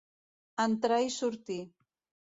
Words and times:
Entrar 0.65 0.99
i 1.09 1.13
sortir. 1.19 1.61